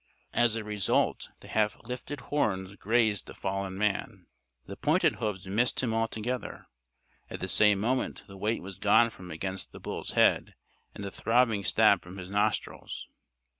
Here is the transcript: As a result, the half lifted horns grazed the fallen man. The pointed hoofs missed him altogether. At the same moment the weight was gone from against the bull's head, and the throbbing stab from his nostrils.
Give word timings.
As 0.33 0.55
a 0.55 0.63
result, 0.63 1.29
the 1.41 1.47
half 1.47 1.77
lifted 1.83 2.21
horns 2.21 2.73
grazed 2.75 3.27
the 3.27 3.35
fallen 3.35 3.77
man. 3.77 4.25
The 4.65 4.75
pointed 4.75 5.17
hoofs 5.17 5.45
missed 5.45 5.81
him 5.83 5.93
altogether. 5.93 6.65
At 7.29 7.39
the 7.39 7.47
same 7.47 7.79
moment 7.79 8.23
the 8.25 8.35
weight 8.35 8.63
was 8.63 8.77
gone 8.79 9.11
from 9.11 9.29
against 9.29 9.73
the 9.73 9.79
bull's 9.79 10.13
head, 10.13 10.55
and 10.95 11.03
the 11.03 11.11
throbbing 11.11 11.63
stab 11.63 12.01
from 12.01 12.17
his 12.17 12.31
nostrils. 12.31 13.09